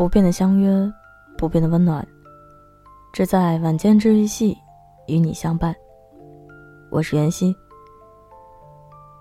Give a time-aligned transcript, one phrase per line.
[0.00, 0.90] 不变的相约，
[1.36, 2.02] 不变的温暖，
[3.12, 4.56] 只在晚间治愈系
[5.06, 5.76] 与你相伴。
[6.88, 7.54] 我是妍希。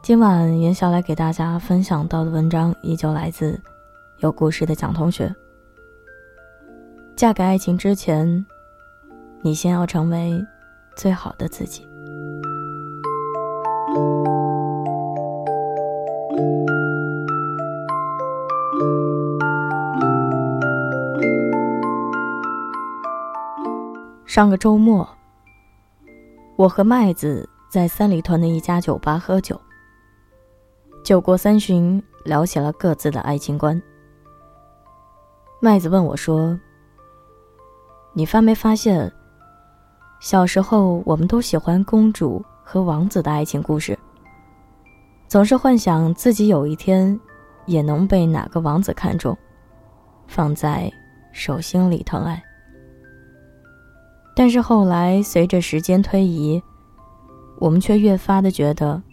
[0.02, 3.62] 今晚袁晓来给大家分享到的文章，依旧来自
[4.20, 5.30] 有故事的蒋同学。
[7.14, 8.46] 嫁给爱情之前，
[9.42, 10.42] 你先要成为
[10.96, 11.86] 最好的自己。
[24.40, 25.06] 上个周末，
[26.56, 29.60] 我和麦子在三里屯的一家酒吧喝酒。
[31.04, 33.82] 酒过三巡，聊起了各自的爱情观。
[35.60, 36.58] 麦子问我说
[38.16, 39.12] ：“你发没发现，
[40.22, 44.00] 小时候我们都喜欢公主和王子的爱情故事，
[45.28, 47.20] 总是幻想自己有一天
[47.66, 49.38] 也能被哪个王子看中，
[50.28, 50.90] 放在
[51.34, 52.42] 手心里疼爱。”
[54.40, 56.64] 但是后来，随着时间推移，
[57.58, 59.04] 我们却越发的觉得，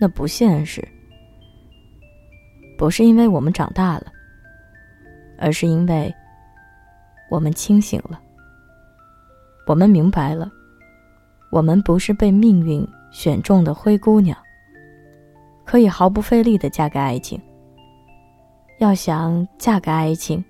[0.00, 0.82] 那不现实。
[2.76, 4.06] 不是因为我们长大了，
[5.38, 6.12] 而是因为
[7.30, 8.20] 我们清醒了。
[9.64, 10.50] 我们明白了，
[11.52, 14.36] 我们不是被命运选中的灰姑娘，
[15.64, 17.40] 可以毫不费力的嫁给爱情。
[18.80, 20.44] 要想嫁给爱情，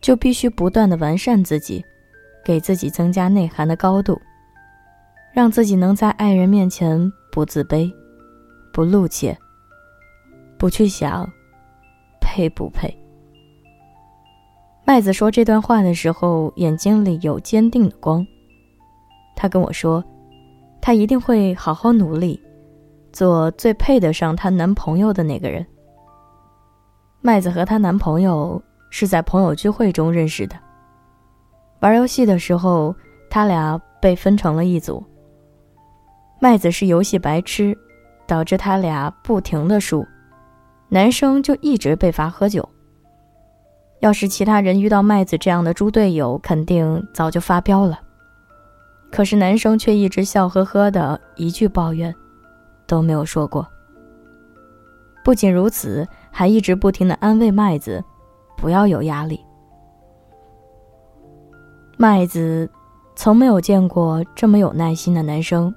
[0.00, 1.84] 就必须不断的完善自己。
[2.48, 4.18] 给自己增加内涵的高度，
[5.34, 7.92] 让自己能在爱人面前不自卑、
[8.72, 9.36] 不露怯、
[10.56, 11.30] 不去想
[12.22, 12.98] 配不配。
[14.86, 18.26] 麦子说这段话的时候，眼睛里有坚定的光。
[19.36, 20.02] 他跟我说，
[20.80, 22.40] 他一定会好好努力，
[23.12, 25.66] 做最配得上她男朋友的那个人。
[27.20, 30.56] 麦子和她男朋友是在朋友聚会中认识的。
[31.80, 32.94] 玩游戏的时候，
[33.30, 35.04] 他俩被分成了一组。
[36.40, 37.76] 麦子是游戏白痴，
[38.26, 40.06] 导致他俩不停的输，
[40.88, 42.68] 男生就一直被罚喝酒。
[44.00, 47.98] 要是其他人遇到麦子这样的猪队友，肯定早就发飙了。
[49.10, 52.14] 可是男生却一直笑呵呵的，一句抱怨
[52.86, 53.66] 都没有说过。
[55.24, 58.02] 不仅如此，还一直不停的安慰麦子，
[58.56, 59.40] 不要有压力。
[62.00, 62.70] 麦子
[63.16, 65.74] 从没有见过这么有耐心的男生，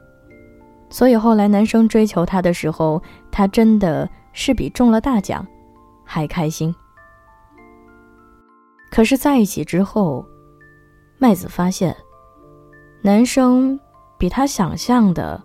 [0.87, 3.01] 所以后来男生追求她的时候，
[3.31, 5.43] 她真的是比中了大奖
[6.05, 6.73] 还开心。
[8.91, 10.23] 可是在一起之后，
[11.17, 11.97] 麦子发现，
[13.01, 13.79] 男生
[14.19, 15.41] 比她想象的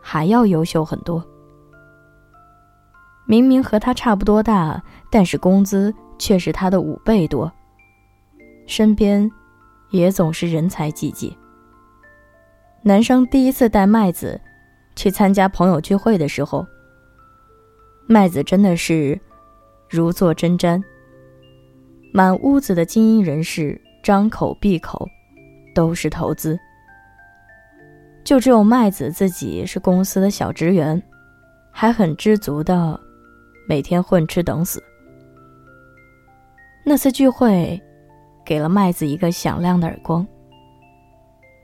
[0.00, 1.20] 还要优秀很多。
[3.26, 4.80] 明明和她差不多大，
[5.10, 7.50] 但是工资却是她的五倍多，
[8.68, 9.28] 身边。
[9.96, 11.36] 也总是人才济济。
[12.82, 14.40] 男生第一次带麦子
[14.94, 16.64] 去参加朋友聚会的时候，
[18.06, 19.18] 麦子真的是
[19.90, 20.80] 如坐针毡。
[22.12, 25.08] 满屋子的精英人士张口闭口
[25.74, 26.58] 都是投资，
[28.24, 31.02] 就只有麦子自己是公司的小职员，
[31.72, 32.98] 还很知足的
[33.68, 34.82] 每天混吃等死。
[36.84, 37.82] 那次聚会。
[38.46, 40.24] 给了麦子一个响亮的耳光，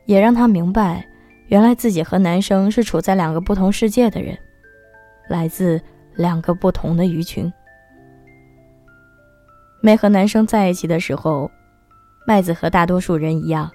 [0.04, 1.06] 也让他明白，
[1.46, 4.36] 原来自己和男生是处在两个不同世界的人，
[5.28, 5.80] 来自
[6.16, 7.50] 两个不同的鱼群。
[9.80, 11.48] 没和男生在一起的时候，
[12.26, 13.70] 麦子和大多数人一样，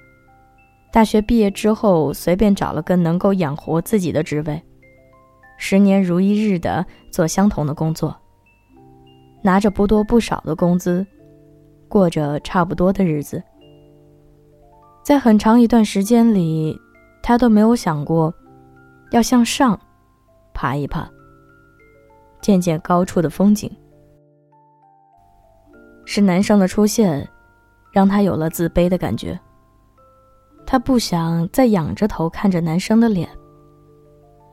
[0.91, 4.61] 大学毕业之后随便找了个能够养活自己的职位，
[5.57, 8.15] 十年如一日的做相同的工作，
[9.41, 11.07] 拿着不多不少的工资。
[11.87, 13.41] 过着差不多的日子，
[15.03, 16.79] 在很长一段时间里，
[17.23, 18.33] 他都没有想过
[19.11, 19.79] 要向上
[20.53, 21.09] 爬一爬，
[22.41, 23.71] 见见高处的风景。
[26.05, 27.27] 是男生的出现，
[27.91, 29.37] 让他有了自卑的感觉。
[30.65, 33.29] 他不想再仰着头看着男生的脸，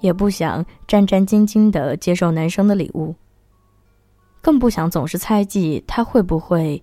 [0.01, 3.15] 也不想战战兢兢的接受男生的礼物，
[4.41, 6.83] 更不想总是猜忌他会不会。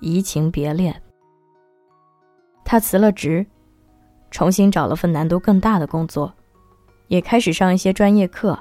[0.00, 1.00] 移情别恋，
[2.64, 3.46] 他辞了职，
[4.30, 6.32] 重新找了份难度更大的工作，
[7.08, 8.58] 也开始上一些专业课，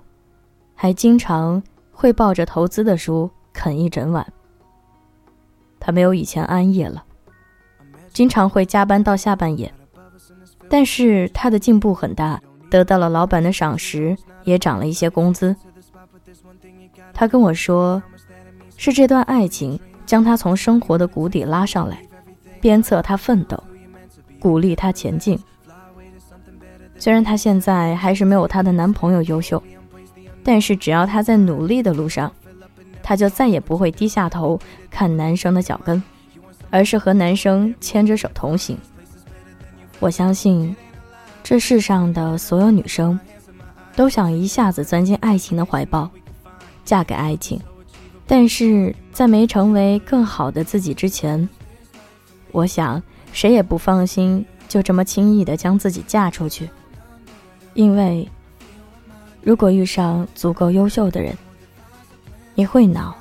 [0.76, 4.26] 还经常会抱着投资的书啃一整晚。
[5.80, 7.04] 他没有以前安逸了，
[8.10, 9.74] 经常会加班到下半夜，
[10.70, 15.56] 但是他的进步很大，得到了老板的赏识，也涨了一些工资。
[17.14, 18.02] 他跟我说，
[18.76, 22.02] 是这段爱情将他从生活的谷底拉上来，
[22.60, 23.64] 鞭策他奋斗，
[24.40, 25.38] 鼓励他前进。
[26.98, 29.62] 虽然她现在还是没有她的男朋友优秀，
[30.44, 32.32] 但是只要她在努力的路上，
[33.04, 34.60] 她就再也不会低下头
[34.90, 36.02] 看男生的脚跟，
[36.72, 38.76] 而是和男生牵着手同行。
[40.00, 40.76] 我相信，
[41.44, 43.20] 这世上的所有女生，
[43.96, 46.10] 都想一下子钻进爱情的怀抱，
[46.84, 47.62] 嫁给爱情，
[48.32, 51.50] 但是在没成为更好的自己之前，
[52.52, 53.02] 我想
[53.34, 56.70] 谁也不放心就这么轻易的将自己嫁出去。
[57.74, 58.30] 因为，
[59.42, 61.36] 如果遇上足够优秀的人，
[62.54, 63.16] 你会恼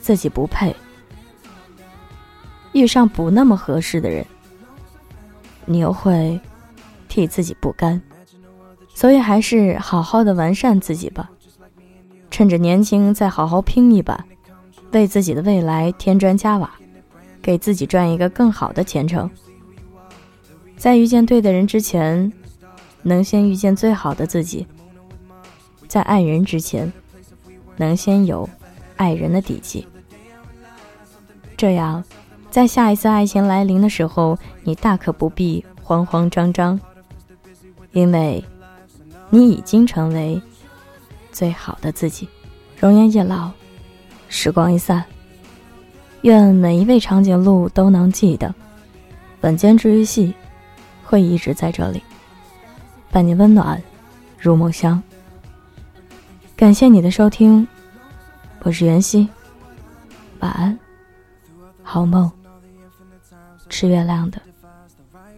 [0.00, 0.72] 自己不配；
[2.72, 4.24] 遇上不那么合适的人，
[5.64, 6.40] 你又会
[7.08, 8.00] 替自己不甘。
[8.94, 11.28] 所以，还是好好的完善自己吧，
[12.30, 14.24] 趁着年轻再好好拼一把，
[14.92, 16.70] 为自己的未来添砖加瓦，
[17.42, 19.30] 给自己赚一个更好的前程。
[20.76, 22.32] 在遇见对的人之前。
[23.02, 24.66] 能先遇见最好的自己，
[25.86, 26.92] 在爱人之前，
[27.76, 28.50] 能先有
[28.96, 29.86] 爱人的底气。
[31.56, 32.02] 这样，
[32.50, 36.80] 在下一次爱情来临的时候，你大可不必慌慌张张，
[37.92, 38.44] 因为
[39.30, 40.42] 你已经成为
[41.30, 42.28] 最好的自己。
[42.80, 43.52] 容颜易老，
[44.28, 45.04] 时光一散，
[46.22, 48.54] 愿每一位长颈鹿都能记得，
[49.40, 50.34] 本间治愈系
[51.04, 52.02] 会一直在这里。
[53.10, 53.80] 伴你温暖，
[54.38, 55.02] 入梦乡。
[56.56, 57.66] 感谢你的收听，
[58.62, 59.28] 我是袁熙，
[60.40, 60.78] 晚安，
[61.82, 62.30] 好梦。
[63.68, 64.40] 吃月亮的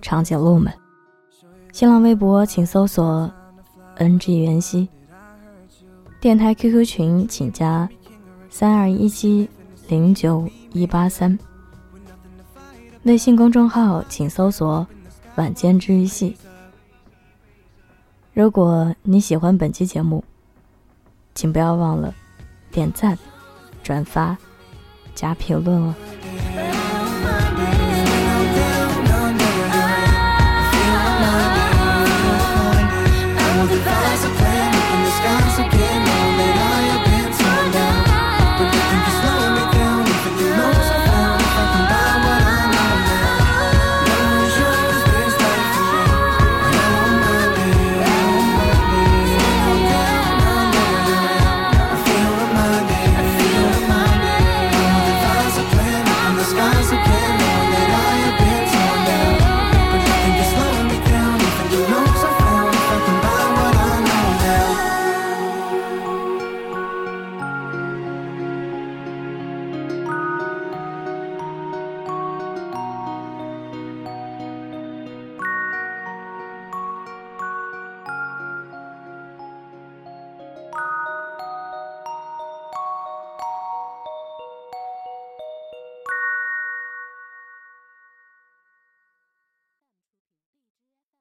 [0.02, 0.72] 长颈鹿们，
[1.72, 3.30] 新浪微博请搜索
[3.96, 4.88] “ng 袁熙”，
[6.20, 7.88] 电台 QQ 群请加
[8.50, 9.48] 三二一七
[9.88, 11.38] 零九一八三，
[13.04, 14.86] 微信公众号请搜索
[15.36, 16.36] “晚间治愈系”。
[18.34, 20.24] 如果你喜欢本期节目，
[21.34, 22.14] 请不要忘了
[22.70, 23.16] 点赞、
[23.82, 24.36] 转发、
[25.14, 25.94] 加评论哦。